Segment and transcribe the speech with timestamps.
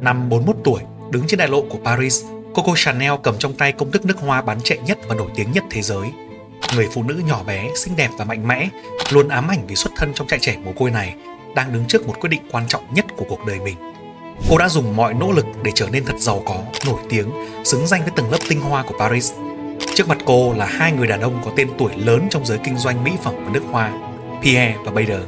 [0.00, 0.80] Năm 41 tuổi,
[1.10, 4.42] đứng trên đại lộ của Paris, Coco Chanel cầm trong tay công thức nước hoa
[4.42, 6.08] bán chạy nhất và nổi tiếng nhất thế giới.
[6.76, 8.68] Người phụ nữ nhỏ bé, xinh đẹp và mạnh mẽ,
[9.10, 11.14] luôn ám ảnh vì xuất thân trong trại trẻ mồ côi này,
[11.54, 13.76] đang đứng trước một quyết định quan trọng nhất của cuộc đời mình.
[14.50, 17.30] Cô đã dùng mọi nỗ lực để trở nên thật giàu có, nổi tiếng,
[17.64, 19.32] xứng danh với tầng lớp tinh hoa của Paris.
[19.94, 22.76] Trước mặt cô là hai người đàn ông có tên tuổi lớn trong giới kinh
[22.76, 23.92] doanh mỹ phẩm và nước hoa,
[24.42, 25.22] Pierre và Bader.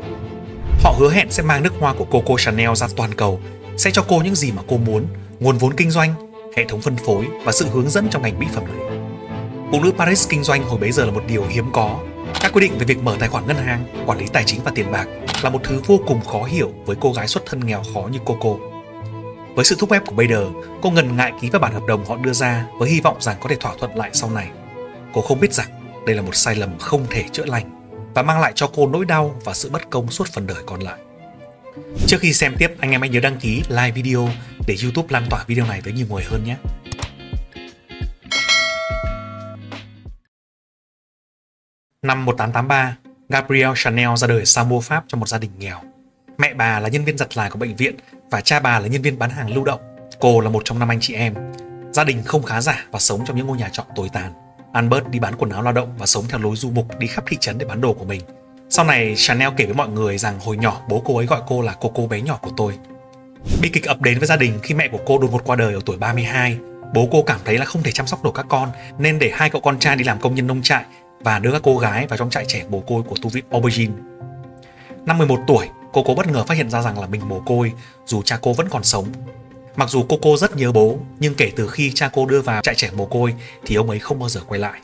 [0.82, 3.40] Họ hứa hẹn sẽ mang nước hoa của Coco Chanel ra toàn cầu,
[3.78, 5.06] sẽ cho cô những gì mà cô muốn,
[5.40, 6.14] nguồn vốn kinh doanh,
[6.56, 8.98] hệ thống phân phối và sự hướng dẫn trong ngành mỹ phẩm này.
[9.72, 11.98] Phụ nữ Paris kinh doanh hồi bấy giờ là một điều hiếm có.
[12.40, 14.72] Các quy định về việc mở tài khoản ngân hàng, quản lý tài chính và
[14.74, 15.08] tiền bạc
[15.42, 18.18] là một thứ vô cùng khó hiểu với cô gái xuất thân nghèo khó như
[18.24, 18.50] Coco.
[19.54, 20.46] Với sự thúc ép của Bader,
[20.82, 23.36] cô ngần ngại ký vào bản hợp đồng họ đưa ra với hy vọng rằng
[23.40, 24.48] có thể thỏa thuận lại sau này.
[25.12, 25.68] Cô không biết rằng
[26.06, 27.70] đây là một sai lầm không thể chữa lành
[28.14, 30.80] và mang lại cho cô nỗi đau và sự bất công suốt phần đời còn
[30.80, 30.98] lại.
[32.06, 34.28] Trước khi xem tiếp, anh em hãy nhớ đăng ký, like video
[34.66, 36.56] để YouTube lan tỏa video này tới nhiều người hơn nhé.
[42.02, 42.96] Năm 1883,
[43.28, 45.80] Gabrielle Chanel ra đời sau mua Pháp trong một gia đình nghèo.
[46.38, 47.94] Mẹ bà là nhân viên giặt là của bệnh viện
[48.30, 49.80] và cha bà là nhân viên bán hàng lưu động.
[50.20, 51.34] Cô là một trong năm anh chị em.
[51.92, 54.32] Gia đình không khá giả và sống trong những ngôi nhà trọ tồi tàn.
[54.72, 57.24] Albert đi bán quần áo lao động và sống theo lối du mục đi khắp
[57.26, 58.20] thị trấn để bán đồ của mình.
[58.70, 61.62] Sau này, Chanel kể với mọi người rằng hồi nhỏ bố cô ấy gọi cô
[61.62, 62.74] là cô cô bé nhỏ của tôi.
[63.62, 65.74] Bi kịch ập đến với gia đình khi mẹ của cô đột ngột qua đời
[65.74, 66.58] ở tuổi 32.
[66.94, 69.50] Bố cô cảm thấy là không thể chăm sóc nổi các con nên để hai
[69.50, 70.84] cậu con trai đi làm công nhân nông trại
[71.20, 73.92] và đưa các cô gái vào trong trại trẻ mồ côi của tu viện Aubergine.
[75.06, 77.72] Năm 11 tuổi, cô cô bất ngờ phát hiện ra rằng là mình mồ côi
[78.06, 79.06] dù cha cô vẫn còn sống.
[79.76, 82.62] Mặc dù cô cô rất nhớ bố, nhưng kể từ khi cha cô đưa vào
[82.62, 83.34] trại trẻ mồ côi
[83.66, 84.80] thì ông ấy không bao giờ quay lại.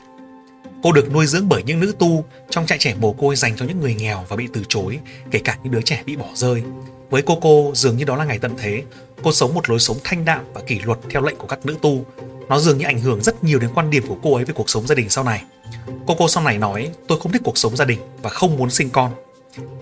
[0.85, 3.65] Cô được nuôi dưỡng bởi những nữ tu trong trại trẻ mồ côi dành cho
[3.65, 4.99] những người nghèo và bị từ chối,
[5.31, 6.63] kể cả những đứa trẻ bị bỏ rơi.
[7.09, 8.83] Với cô cô, dường như đó là ngày tận thế.
[9.23, 11.75] Cô sống một lối sống thanh đạm và kỷ luật theo lệnh của các nữ
[11.81, 12.05] tu.
[12.49, 14.69] Nó dường như ảnh hưởng rất nhiều đến quan điểm của cô ấy về cuộc
[14.69, 15.43] sống gia đình sau này.
[16.07, 18.69] Cô cô sau này nói, tôi không thích cuộc sống gia đình và không muốn
[18.69, 19.11] sinh con.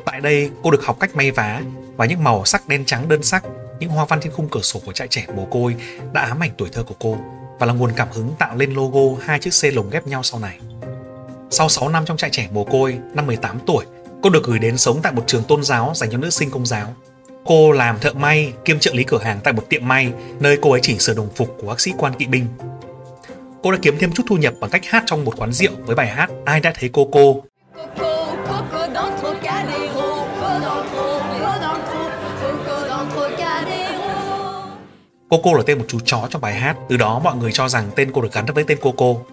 [0.06, 1.62] Tại đây, cô được học cách may vá
[1.96, 3.44] và những màu sắc đen trắng đơn sắc,
[3.80, 5.76] những hoa văn trên khung cửa sổ của trại trẻ mồ côi
[6.14, 7.18] đã ám ảnh tuổi thơ của cô
[7.60, 10.40] và là nguồn cảm hứng tạo lên logo hai chiếc xe lồng ghép nhau sau
[10.40, 10.60] này.
[11.54, 13.86] Sau 6 năm trong trại trẻ mồ côi, năm 18 tuổi,
[14.22, 16.66] cô được gửi đến sống tại một trường tôn giáo dành cho nữ sinh công
[16.66, 16.96] giáo.
[17.46, 20.72] Cô làm thợ may kiêm trợ lý cửa hàng tại một tiệm may nơi cô
[20.72, 22.46] ấy chỉnh sửa đồng phục của các sĩ quan kỵ binh.
[23.64, 25.96] Cô đã kiếm thêm chút thu nhập bằng cách hát trong một quán rượu với
[25.96, 27.44] bài hát Ai đã thấy cô cô.
[35.30, 37.92] Coco là tên một chú chó trong bài hát, từ đó mọi người cho rằng
[37.96, 39.33] tên cô được gắn với tên Coco.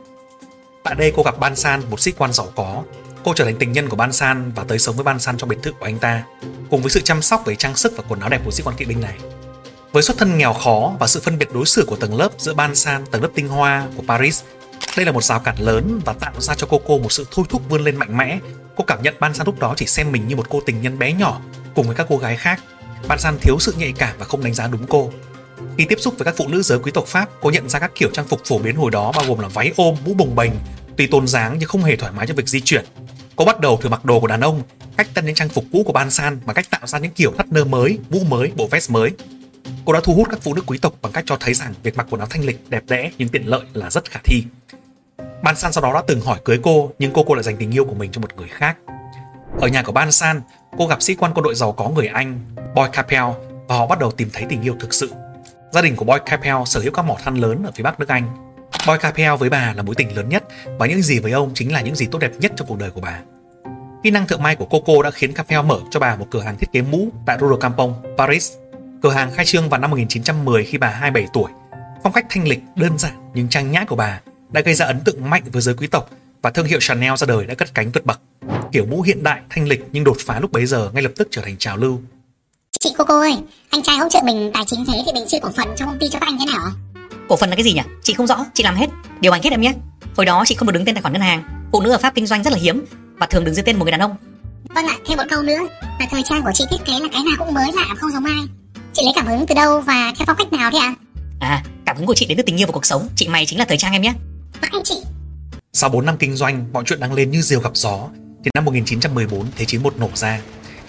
[0.83, 2.83] Tại đây cô gặp Ban San, một sĩ quan giàu có.
[3.25, 5.49] Cô trở thành tình nhân của Ban San và tới sống với Ban San trong
[5.49, 6.23] biệt thự của anh ta,
[6.71, 8.77] cùng với sự chăm sóc về trang sức và quần áo đẹp của sĩ quan
[8.77, 9.19] kỵ binh này.
[9.93, 12.55] Với xuất thân nghèo khó và sự phân biệt đối xử của tầng lớp giữa
[12.55, 14.43] Ban San, tầng lớp tinh hoa của Paris,
[14.97, 17.47] đây là một rào cản lớn và tạo ra cho cô cô một sự thôi
[17.49, 18.39] thúc vươn lên mạnh mẽ.
[18.77, 20.99] Cô cảm nhận Ban San lúc đó chỉ xem mình như một cô tình nhân
[20.99, 21.41] bé nhỏ
[21.75, 22.61] cùng với các cô gái khác.
[23.09, 25.12] Ban San thiếu sự nhạy cảm và không đánh giá đúng cô.
[25.78, 27.91] Khi tiếp xúc với các phụ nữ giới quý tộc Pháp, cô nhận ra các
[27.94, 30.50] kiểu trang phục phổ biến hồi đó bao gồm là váy ôm, mũ bồng bềnh,
[30.97, 32.84] tuy tôn dáng nhưng không hề thoải mái cho việc di chuyển.
[33.37, 34.62] Cô bắt đầu thử mặc đồ của đàn ông,
[34.97, 37.32] cách tân những trang phục cũ của Ban San bằng cách tạo ra những kiểu
[37.38, 39.10] thắt nơ mới, mũ mới, bộ vest mới.
[39.84, 41.97] Cô đã thu hút các phụ nữ quý tộc bằng cách cho thấy rằng việc
[41.97, 44.44] mặc quần áo thanh lịch, đẹp đẽ nhưng tiện lợi là rất khả thi.
[45.43, 47.70] Ban San sau đó đã từng hỏi cưới cô, nhưng cô cô lại dành tình
[47.70, 48.76] yêu của mình cho một người khác.
[49.60, 50.41] Ở nhà của Ban San,
[50.78, 52.41] cô gặp sĩ quan quân đội giàu có người Anh,
[52.75, 53.25] Boy Capel,
[53.69, 55.10] và họ bắt đầu tìm thấy tình yêu thực sự.
[55.72, 58.08] Gia đình của Boy Capel sở hữu các mỏ than lớn ở phía bắc nước
[58.08, 58.25] Anh.
[58.86, 60.44] Boy Capel với bà là mối tình lớn nhất
[60.78, 62.91] và những gì với ông chính là những gì tốt đẹp nhất trong cuộc đời
[62.91, 63.20] của bà.
[64.03, 66.56] Kỹ năng thượng may của Coco đã khiến Capel mở cho bà một cửa hàng
[66.58, 68.53] thiết kế mũ tại Rue de Campong, Paris.
[69.03, 71.50] Cửa hàng khai trương vào năm 1910 khi bà 27 tuổi.
[72.02, 74.20] Phong cách thanh lịch, đơn giản nhưng trang nhã của bà
[74.50, 76.10] đã gây ra ấn tượng mạnh với giới quý tộc
[76.42, 78.20] và thương hiệu Chanel ra đời đã cất cánh vượt bậc.
[78.72, 81.28] Kiểu mũ hiện đại, thanh lịch nhưng đột phá lúc bấy giờ ngay lập tức
[81.31, 82.00] trở thành trào lưu.
[82.85, 83.37] Chị Coco ơi,
[83.71, 85.99] anh trai hỗ trợ mình tài chính thế thì mình chia cổ phần trong công
[85.99, 86.71] ty cho các anh thế nào
[87.29, 87.81] Cổ phần là cái gì nhỉ?
[88.03, 88.87] Chị không rõ, chị làm hết,
[89.21, 89.73] điều hành hết em nhé.
[90.17, 92.15] Hồi đó chị không được đứng tên tài khoản ngân hàng, phụ nữ ở Pháp
[92.15, 92.85] kinh doanh rất là hiếm
[93.19, 94.17] và thường đứng dưới tên một người đàn ông.
[94.75, 95.59] Vâng ạ, thêm một câu nữa
[96.00, 98.25] là thời trang của chị thiết kế là cái nào cũng mới lạ không giống
[98.25, 98.41] ai.
[98.93, 100.94] Chị lấy cảm hứng từ đâu và theo phong cách nào thế ạ?
[101.41, 101.49] À?
[101.49, 103.59] à, cảm hứng của chị đến từ tình yêu và cuộc sống, chị mày chính
[103.59, 104.12] là thời trang em nhé.
[104.61, 105.03] Vâng anh chị.
[105.73, 108.09] Sau 4 năm kinh doanh, mọi chuyện đang lên như diều gặp gió,
[108.44, 110.41] thì năm 1914 Thế chiến một nổ ra.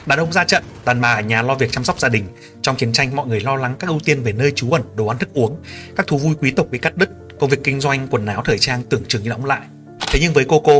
[0.06, 2.25] Đàn ông ra trận, đàn bà ở nhà lo việc chăm sóc gia đình.
[2.62, 5.07] Trong chiến tranh, mọi người lo lắng các ưu tiên về nơi trú ẩn, đồ
[5.07, 5.57] ăn thức uống.
[5.95, 7.09] Các thú vui quý tộc bị cắt đứt,
[7.39, 9.62] công việc kinh doanh, quần áo, thời trang tưởng chừng như đóng lại.
[10.07, 10.74] Thế nhưng với Coco,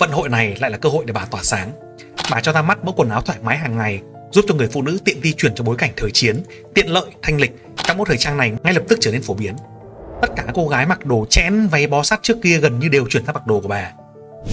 [0.00, 1.72] vận hội này lại là cơ hội để bà tỏa sáng.
[2.30, 4.00] Bà cho ra mắt mẫu quần áo thoải mái hàng ngày,
[4.32, 6.42] giúp cho người phụ nữ tiện di chuyển trong bối cảnh thời chiến,
[6.74, 7.52] tiện lợi, thanh lịch.
[7.84, 9.54] Các mẫu thời trang này ngay lập tức trở nên phổ biến.
[10.22, 12.88] Tất cả các cô gái mặc đồ chẽn, váy bó sát trước kia gần như
[12.88, 13.92] đều chuyển sang mặc đồ của bà.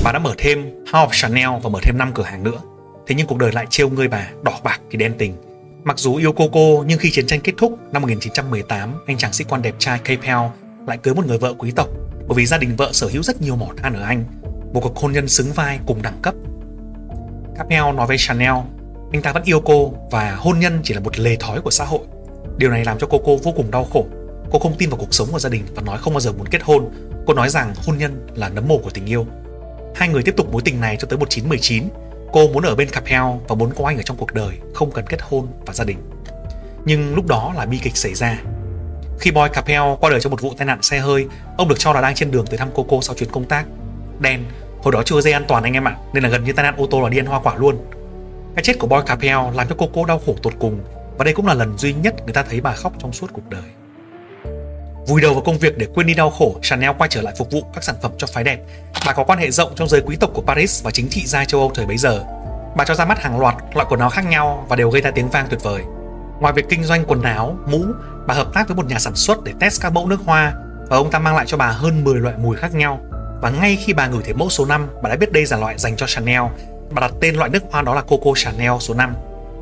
[0.04, 2.60] Bà đã mở thêm House of Chanel và mở thêm 5 cửa hàng nữa.
[3.08, 5.34] Thế nhưng cuộc đời lại trêu ngươi bà, đỏ bạc thì đen tình.
[5.84, 9.34] Mặc dù yêu cô cô nhưng khi chiến tranh kết thúc năm 1918, anh chàng
[9.34, 10.38] sĩ quan đẹp trai Capel
[10.88, 11.90] lại cưới một người vợ quý tộc
[12.28, 14.24] bởi vì gia đình vợ sở hữu rất nhiều mỏ than ở Anh,
[14.74, 16.34] một cuộc hôn nhân xứng vai cùng đẳng cấp.
[17.56, 18.56] Capel nói với Chanel,
[19.12, 21.86] anh ta vẫn yêu cô và hôn nhân chỉ là một lề thói của xã
[21.86, 22.00] hội.
[22.58, 24.06] Điều này làm cho cô cô vô cùng đau khổ.
[24.52, 26.48] Cô không tin vào cuộc sống của gia đình và nói không bao giờ muốn
[26.48, 26.90] kết hôn.
[27.26, 29.26] Cô nói rằng hôn nhân là nấm mồ của tình yêu.
[29.96, 31.84] Hai người tiếp tục mối tình này cho tới 1919.
[32.36, 35.06] Cô muốn ở bên Capel và muốn có anh ở trong cuộc đời, không cần
[35.08, 35.98] kết hôn và gia đình.
[36.86, 38.42] Nhưng lúc đó là bi kịch xảy ra.
[39.20, 41.26] Khi Boy Capel qua đời trong một vụ tai nạn xe hơi,
[41.58, 43.66] ông được cho là đang trên đường tới thăm cô cô sau chuyến công tác.
[44.20, 44.44] Đen,
[44.82, 46.76] hồi đó chưa dây an toàn anh em ạ, nên là gần như tai nạn
[46.78, 47.78] ô tô là đi ăn hoa quả luôn.
[48.56, 50.80] Cái chết của Boy Capel làm cho cô cô đau khổ tột cùng
[51.18, 53.50] và đây cũng là lần duy nhất người ta thấy bà khóc trong suốt cuộc
[53.50, 53.85] đời.
[55.08, 57.52] Vùi đầu vào công việc để quên đi đau khổ, Chanel quay trở lại phục
[57.52, 58.60] vụ các sản phẩm cho phái đẹp.
[59.06, 61.46] Bà có quan hệ rộng trong giới quý tộc của Paris và chính trị gia
[61.46, 62.24] châu Âu thời bấy giờ.
[62.78, 65.12] Bà cho ra mắt hàng loạt loại quần áo khác nhau và đều gây ra
[65.12, 65.82] tiếng vang tuyệt vời.
[66.40, 67.86] Ngoài việc kinh doanh quần áo, mũ,
[68.28, 70.54] bà hợp tác với một nhà sản xuất để test các mẫu nước hoa
[70.90, 73.00] và ông ta mang lại cho bà hơn 10 loại mùi khác nhau.
[73.42, 75.78] Và ngay khi bà ngửi thấy mẫu số 5, bà đã biết đây là loại
[75.78, 76.42] dành cho Chanel.
[76.92, 79.16] Bà đặt tên loại nước hoa đó là Coco Chanel số 5.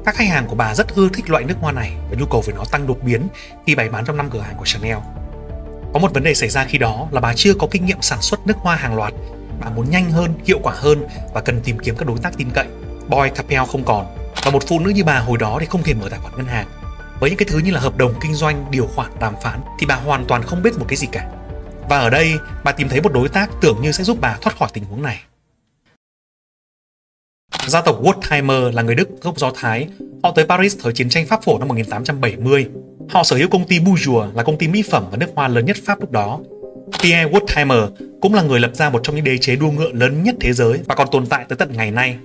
[0.06, 2.42] Các khách hàng của bà rất ưa thích loại nước hoa này và nhu cầu
[2.48, 3.28] về nó tăng đột biến
[3.68, 4.98] khi bày bán trong năm cửa hàng của Chanel.
[5.94, 8.22] Có một vấn đề xảy ra khi đó là bà chưa có kinh nghiệm sản
[8.22, 9.13] xuất nước hoa hàng loạt.
[9.60, 12.50] Bà muốn nhanh hơn, hiệu quả hơn và cần tìm kiếm các đối tác tin
[12.54, 12.68] cậy.
[13.10, 14.06] Boy Capel không còn
[14.44, 16.45] và một phụ nữ như bà hồi đó thì không thể mở tài khoản ngân
[16.45, 16.68] hàng.
[17.19, 19.86] Với những cái thứ như là hợp đồng kinh doanh, điều khoản, đàm phán thì
[19.86, 21.30] bà hoàn toàn không biết một cái gì cả.
[21.90, 24.57] Và ở đây, bà tìm thấy một đối tác tưởng như sẽ giúp bà thoát
[24.57, 25.22] khỏi tình huống này.
[27.68, 29.88] Gia tộc Wertheimer là người Đức gốc Do Thái.
[30.24, 32.69] Họ tới Paris thời chiến tranh Pháp phổ năm 1870.
[33.13, 35.65] Họ sở hữu công ty Bourjois là công ty mỹ phẩm và nước hoa lớn
[35.65, 36.39] nhất Pháp lúc đó.
[37.04, 37.89] Pierre Wertheimer
[38.21, 40.54] cũng là người lập ra một trong những đế chế đua ngựa lớn nhất thế
[40.54, 42.18] giới và còn tồn tại tới tận ngày nay.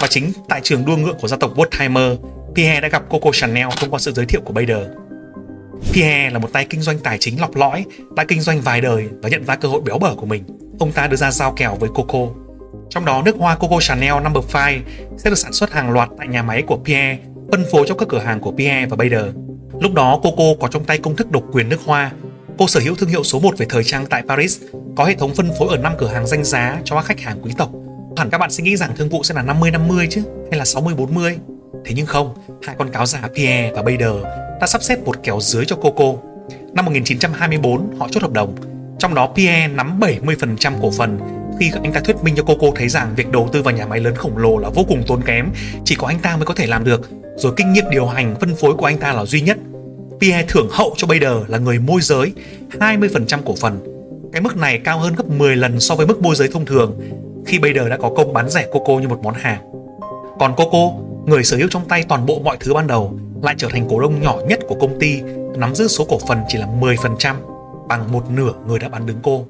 [0.00, 2.16] Và chính tại trường đua ngựa của gia tộc Wertheimer,
[2.54, 4.86] Pierre đã gặp Coco Chanel thông qua sự giới thiệu của Bader.
[5.92, 7.84] Pierre là một tay kinh doanh tài chính lọc lõi,
[8.16, 10.44] đã kinh doanh vài đời và nhận ra cơ hội béo bở của mình.
[10.78, 12.26] Ông ta đưa ra giao kèo với Coco.
[12.90, 14.20] Trong đó, nước hoa Coco Chanel No.
[14.20, 14.32] 5
[15.18, 17.18] sẽ được sản xuất hàng loạt tại nhà máy của Pierre,
[17.50, 19.24] phân phối trong các cửa hàng của Pierre và Bader.
[19.80, 22.12] Lúc đó, Coco có trong tay công thức độc quyền nước hoa.
[22.58, 24.58] Cô sở hữu thương hiệu số 1 về thời trang tại Paris,
[24.96, 27.38] có hệ thống phân phối ở 5 cửa hàng danh giá cho các khách hàng
[27.42, 27.70] quý tộc.
[28.16, 31.36] Hẳn các bạn sẽ nghĩ rằng thương vụ sẽ là 50-50 chứ, hay là 60-40.
[31.84, 34.22] Thế nhưng không, hai con cáo già Pierre và Bader
[34.60, 36.14] đã sắp xếp một kèo dưới cho Coco.
[36.72, 38.54] Năm 1924, họ chốt hợp đồng.
[38.98, 41.18] Trong đó Pierre nắm 70% cổ phần
[41.60, 44.00] khi anh ta thuyết minh cho Coco thấy rằng việc đầu tư vào nhà máy
[44.00, 45.50] lớn khổng lồ là vô cùng tốn kém,
[45.84, 48.54] chỉ có anh ta mới có thể làm được, rồi kinh nghiệm điều hành phân
[48.56, 49.58] phối của anh ta là duy nhất.
[50.20, 52.32] Pierre thưởng hậu cho Bader là người môi giới
[52.70, 53.80] 20% cổ phần.
[54.32, 57.00] Cái mức này cao hơn gấp 10 lần so với mức môi giới thông thường
[57.46, 59.60] khi Bader đã có công bán rẻ Coco như một món hàng.
[60.38, 60.92] Còn Coco,
[61.26, 64.00] người sở hữu trong tay toàn bộ mọi thứ ban đầu, lại trở thành cổ
[64.00, 65.20] đông nhỏ nhất của công ty,
[65.56, 67.34] nắm giữ số cổ phần chỉ là 10%,
[67.88, 69.46] bằng một nửa người đã bán đứng cô.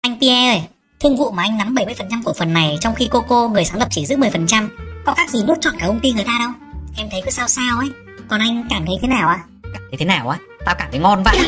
[0.00, 0.62] Anh Pierre ơi,
[1.00, 3.88] thương vụ mà anh nắm 70% cổ phần này trong khi Coco người sáng lập
[3.90, 4.68] chỉ giữ 10%,
[5.06, 6.65] có khác gì nuốt trọn cả công ty người ta đâu.
[6.98, 7.90] Em thấy cứ sao sao ấy.
[8.28, 9.34] Còn anh cảm thấy thế nào ạ?
[9.34, 9.46] À?
[9.62, 10.38] Cảm thấy thế nào á?
[10.64, 11.38] Tao cảm thấy ngon vậy.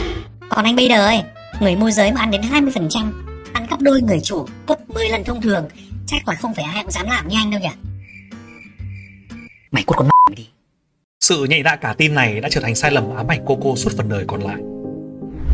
[0.49, 1.23] Còn anh bây giờ ơi,
[1.61, 3.13] người môi giới mà ăn đến 20%,
[3.53, 5.69] ăn gấp đôi người chủ, gấp 10 lần thông thường,
[6.07, 7.69] chắc là không phải ai cũng dám làm như anh đâu nhỉ.
[9.71, 10.49] Mày cút con mày đi.
[11.21, 13.93] Sự nhạy dạ cả tin này đã trở thành sai lầm ám ảnh Coco suốt
[13.97, 14.57] phần đời còn lại.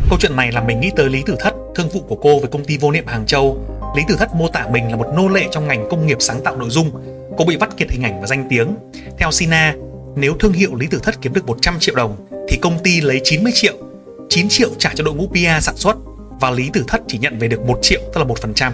[0.09, 2.49] Câu chuyện này làm mình nghĩ tới Lý Tử Thất, thương vụ của cô với
[2.49, 3.57] công ty vô niệm Hàng Châu.
[3.95, 6.43] Lý Tử Thất mô tả mình là một nô lệ trong ngành công nghiệp sáng
[6.43, 6.91] tạo nội dung.
[7.37, 8.75] Cô bị vắt kiệt hình ảnh và danh tiếng.
[9.17, 9.75] Theo Sina,
[10.15, 13.21] nếu thương hiệu Lý Tử Thất kiếm được 100 triệu đồng thì công ty lấy
[13.23, 13.73] 90 triệu,
[14.29, 15.95] 9 triệu trả cho đội ngũ PR sản xuất
[16.39, 18.71] và Lý Tử Thất chỉ nhận về được 1 triệu tức là 1%.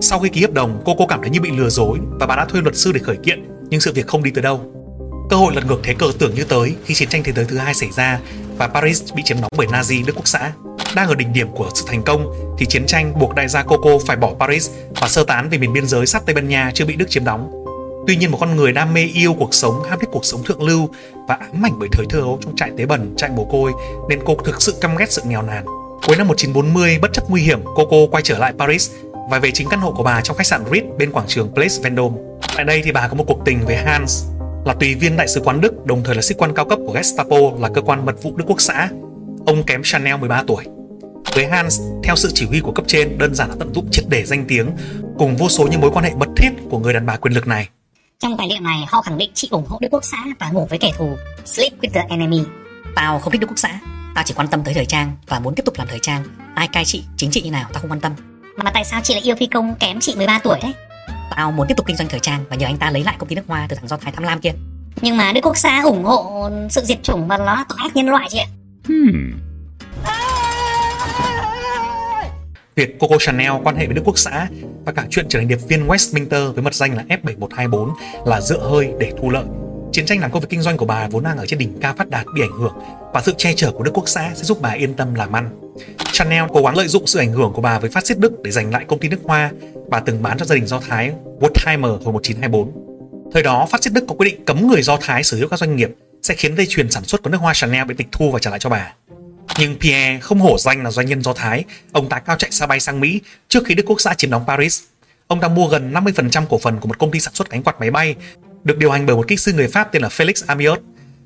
[0.00, 2.36] Sau khi ký hợp đồng, cô cô cảm thấy như bị lừa dối và bà
[2.36, 4.72] đã thuê luật sư để khởi kiện, nhưng sự việc không đi tới đâu.
[5.30, 7.58] Cơ hội lật ngược thế cờ tưởng như tới khi chiến tranh thế giới thứ
[7.58, 8.20] hai xảy ra
[8.58, 10.52] và Paris bị chiếm đóng bởi Nazi nước quốc xã.
[10.94, 13.90] Đang ở đỉnh điểm của sự thành công thì chiến tranh buộc đại gia Coco
[14.06, 16.84] phải bỏ Paris và sơ tán về miền biên giới sát Tây Ban Nha chưa
[16.84, 17.65] bị Đức chiếm đóng.
[18.06, 20.62] Tuy nhiên một con người đam mê yêu cuộc sống, ham thích cuộc sống thượng
[20.62, 20.88] lưu
[21.28, 23.72] và ám ảnh bởi thời thơ ấu trong trại tế bẩn trại mồ côi
[24.08, 25.64] nên cô thực sự căm ghét sự nghèo nàn.
[26.06, 28.90] Cuối năm 1940, bất chấp nguy hiểm, Coco quay trở lại Paris
[29.30, 31.74] và về chính căn hộ của bà trong khách sạn Ritz bên quảng trường Place
[31.82, 32.16] Vendôme.
[32.56, 34.24] Tại đây thì bà có một cuộc tình với Hans,
[34.64, 36.92] là tùy viên đại sứ quán Đức, đồng thời là sĩ quan cao cấp của
[36.92, 38.88] Gestapo là cơ quan mật vụ Đức Quốc xã.
[39.46, 40.64] Ông kém Chanel 13 tuổi.
[41.34, 44.04] Với Hans, theo sự chỉ huy của cấp trên, đơn giản là tận dụng triệt
[44.08, 44.70] để danh tiếng
[45.18, 47.46] cùng vô số những mối quan hệ mật thiết của người đàn bà quyền lực
[47.46, 47.68] này.
[48.22, 50.66] Trong tài liệu này họ khẳng định chị ủng hộ Đức Quốc xã và ngủ
[50.70, 51.16] với kẻ thù.
[51.44, 52.42] Sleep with the enemy.
[52.94, 53.78] Tao không thích Đức Quốc xã.
[54.14, 56.24] Tao chỉ quan tâm tới thời trang và muốn tiếp tục làm thời trang.
[56.54, 58.12] Ai cai trị, chính trị như nào tao không quan tâm.
[58.56, 60.74] Mà, mà tại sao chị lại yêu phi công kém chị 13 tuổi đấy?
[61.36, 63.28] Tao muốn tiếp tục kinh doanh thời trang và nhờ anh ta lấy lại công
[63.28, 64.52] ty nước hoa từ thằng Do Thái tham lam kia.
[65.00, 68.08] Nhưng mà Đức Quốc xã ủng hộ sự diệt chủng và nó tội ác nhân
[68.08, 68.46] loại chị ạ.
[68.88, 69.32] Hmm.
[72.76, 74.48] Việc Coco Chanel quan hệ với Đức Quốc xã
[74.84, 77.92] và cả chuyện trở thành điệp viên Westminster với mật danh là F7124
[78.26, 79.44] là dựa hơi để thu lợi.
[79.92, 81.94] Chiến tranh làm công việc kinh doanh của bà vốn đang ở trên đỉnh cao
[81.96, 82.74] phát đạt bị ảnh hưởng
[83.12, 85.48] và sự che chở của Đức Quốc xã sẽ giúp bà yên tâm làm ăn.
[86.12, 88.50] Chanel cố gắng lợi dụng sự ảnh hưởng của bà với phát xít Đức để
[88.50, 89.50] giành lại công ty nước hoa
[89.88, 93.32] bà từng bán cho gia đình Do Thái Wertheimer hồi 1924.
[93.32, 95.58] Thời đó, phát xít Đức có quyết định cấm người Do Thái sở hữu các
[95.58, 95.90] doanh nghiệp
[96.22, 98.50] sẽ khiến dây chuyền sản xuất của nước hoa Chanel bị tịch thu và trả
[98.50, 98.92] lại cho bà.
[99.58, 102.66] Nhưng Pierre không hổ danh là doanh nhân Do Thái, ông ta cao chạy xa
[102.66, 104.82] bay sang Mỹ trước khi Đức Quốc xã chiếm đóng Paris.
[105.26, 107.80] Ông ta mua gần 50% cổ phần của một công ty sản xuất cánh quạt
[107.80, 108.14] máy bay,
[108.64, 110.80] được điều hành bởi một kỹ sư người Pháp tên là Felix Amiot,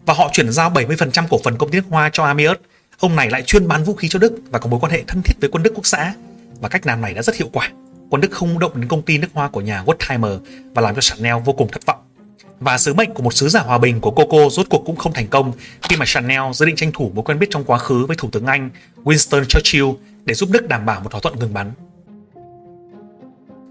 [0.06, 2.60] và họ chuyển giao 70% cổ phần công ty nước hoa cho Amiot.
[2.98, 5.22] Ông này lại chuyên bán vũ khí cho Đức và có mối quan hệ thân
[5.22, 6.14] thiết với quân Đức Quốc xã,
[6.60, 7.70] và cách làm này đã rất hiệu quả.
[8.10, 10.38] Quân Đức không động đến công ty nước hoa của nhà Wertheimer
[10.74, 11.98] và làm cho Chanel vô cùng thất vọng.
[12.60, 15.12] Và sứ mệnh của một sứ giả hòa bình của Coco rốt cuộc cũng không
[15.12, 15.52] thành công
[15.82, 18.28] khi mà Chanel dự định tranh thủ mối quen biết trong quá khứ với Thủ
[18.32, 18.70] tướng Anh
[19.04, 19.86] Winston Churchill
[20.24, 21.72] để giúp Đức đảm bảo một thỏa thuận ngừng bắn.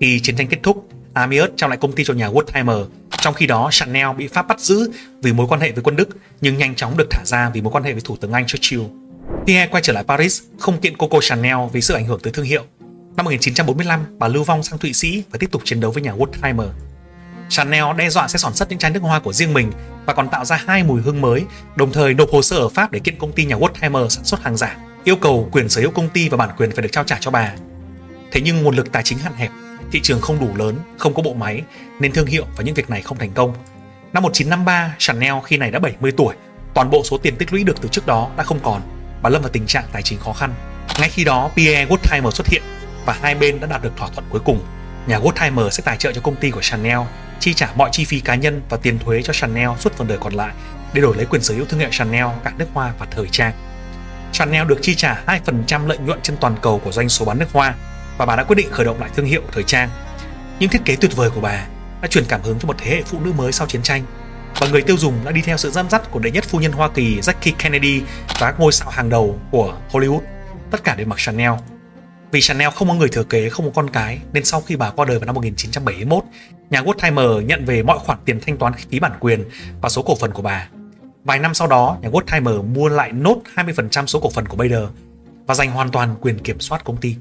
[0.02, 2.86] Khi chiến tranh kết thúc, Amiot trao lại công ty cho nhà Wertheimer,
[3.22, 4.92] trong khi đó Chanel bị Pháp bắt giữ
[5.22, 6.10] vì mối quan hệ với quân Đức
[6.42, 8.82] nhưng nhanh chóng được thả ra vì mối quan hệ với Thủ tướng Anh Churchill.
[9.46, 12.46] Pierre quay trở lại Paris, không kiện Coco Chanel vì sự ảnh hưởng tới thương
[12.46, 12.64] hiệu.
[13.16, 16.14] Năm 1945, bà lưu vong sang Thụy Sĩ và tiếp tục chiến đấu với nhà
[16.14, 16.70] Wertheimer.
[17.50, 19.72] Chanel đe dọa sẽ sản xuất những chai nước hoa của riêng mình
[20.06, 22.92] và còn tạo ra hai mùi hương mới, đồng thời nộp hồ sơ ở Pháp
[22.92, 25.92] để kiện công ty nhà Wertheimer sản xuất hàng giả, yêu cầu quyền sở hữu
[25.92, 27.52] công ty và bản quyền phải được trao trả cho bà.
[28.32, 29.52] Thế nhưng nguồn lực tài chính hạn hẹp,
[29.92, 31.62] thị trường không đủ lớn, không có bộ máy
[32.00, 33.54] nên thương hiệu và những việc này không thành công.
[34.14, 36.36] Năm 1953, Chanel khi này đã 70 tuổi,
[36.74, 38.82] toàn bộ số tiền tích lũy được từ trước đó đã không còn,
[39.22, 40.54] bà lâm vào tình trạng tài chính khó khăn.
[41.00, 42.62] Ngay khi đó, Pierre Wertheimer xuất hiện
[43.06, 44.66] và hai bên đã đạt được thỏa thuận cuối cùng.
[45.08, 47.00] Nhà Wertheimer sẽ tài trợ cho công ty của Chanel,
[47.40, 50.18] chi trả mọi chi phí cá nhân và tiền thuế cho Chanel suốt phần đời
[50.22, 50.54] còn lại
[50.94, 53.54] để đổi lấy quyền sở hữu thương hiệu Chanel, cả nước hoa và thời trang.
[54.32, 57.52] Chanel được chi trả 2% lợi nhuận trên toàn cầu của doanh số bán nước
[57.54, 57.76] hoa
[58.18, 59.90] và bà đã quyết định khởi động lại thương hiệu thời trang.
[60.60, 61.66] Những thiết kế tuyệt vời của bà
[62.02, 64.04] đã truyền cảm hứng cho một thế hệ phụ nữ mới sau chiến tranh
[64.60, 66.72] và người tiêu dùng đã đi theo sự dẫn dắt của đệ nhất phu nhân
[66.72, 70.22] Hoa Kỳ Jackie Kennedy và các ngôi sao hàng đầu của Hollywood,
[70.72, 71.52] tất cả đều mặc Chanel.
[72.32, 74.90] Vì Chanel không có người thừa kế, không có con cái, nên sau khi bà
[74.90, 76.24] qua đời vào năm 1971,
[76.70, 79.44] nhà Wertheimer nhận về mọi khoản tiền thanh toán phí bản quyền
[79.82, 80.68] và số cổ phần của bà.
[81.24, 84.84] Vài năm sau đó, nhà Wertheimer mua lại nốt 20% số cổ phần của Bader
[85.48, 87.16] và giành hoàn toàn quyền kiểm soát công ty.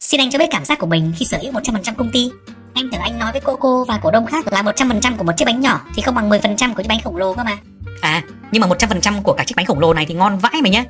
[0.00, 2.30] Xin anh cho biết cảm giác của mình khi sở hữu 100% công ty.
[2.74, 5.44] Em tưởng anh nói với Coco và cổ đông khác là 100% của một chiếc
[5.44, 7.58] bánh nhỏ thì không bằng 10% của chiếc bánh khổng lồ cơ mà.
[8.00, 10.70] À, nhưng mà 100% của cả chiếc bánh khổng lồ này thì ngon vãi mày
[10.70, 10.84] nhá.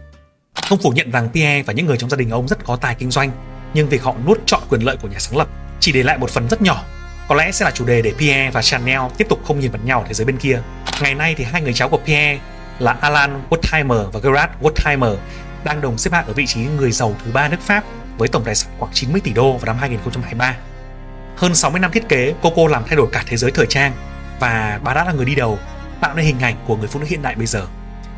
[0.69, 2.95] Không phủ nhận rằng Pierre và những người trong gia đình ông rất có tài
[2.95, 3.31] kinh doanh,
[3.75, 5.49] nhưng việc họ nuốt trọn quyền lợi của nhà sáng lập
[5.81, 6.85] chỉ để lại một phần rất nhỏ
[7.31, 9.83] có lẽ sẽ là chủ đề để Pierre và Chanel tiếp tục không nhìn vào
[9.85, 10.63] nhau ở thế giới bên kia.
[11.03, 12.41] Ngày nay thì hai người cháu của Pierre
[12.79, 15.17] là Alan Wertheimer và Gerard Wertheimer
[15.65, 17.85] đang đồng xếp hạng ở vị trí người giàu thứ ba nước Pháp
[18.19, 20.57] với tổng tài sản khoảng 90 tỷ đô vào năm 2023.
[21.37, 23.93] Hơn 60 năm thiết kế, Coco làm thay đổi cả thế giới thời trang
[24.41, 25.59] và bà đã là người đi đầu
[26.01, 27.67] tạo nên hình ảnh của người phụ nữ hiện đại bây giờ.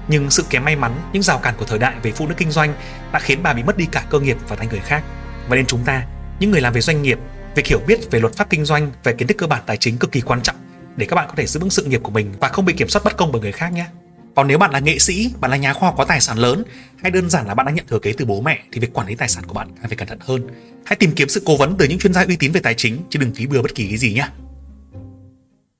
[0.08, 2.50] Nhưng sự kém may mắn, những rào cản của thời đại về phụ nữ kinh
[2.50, 2.74] doanh
[3.12, 5.02] đã khiến bà bị mất đi cả cơ nghiệp và thành người khác.
[5.48, 6.06] Và nên chúng ta,
[6.40, 7.18] những người làm về doanh nghiệp,
[7.54, 9.98] việc hiểu biết về luật pháp kinh doanh, về kiến thức cơ bản tài chính
[9.98, 10.56] cực kỳ quan trọng
[10.96, 12.88] để các bạn có thể giữ vững sự nghiệp của mình và không bị kiểm
[12.88, 13.86] soát bất công bởi người khác nhé.
[14.34, 16.64] Còn nếu bạn là nghệ sĩ, bạn là nhà khoa học có tài sản lớn
[17.02, 19.06] hay đơn giản là bạn đang nhận thừa kế từ bố mẹ thì việc quản
[19.06, 20.42] lý tài sản của bạn càng phải cẩn thận hơn.
[20.84, 22.98] Hãy tìm kiếm sự cố vấn từ những chuyên gia uy tín về tài chính
[23.10, 24.28] chứ đừng phí bừa bất kỳ cái gì nhé.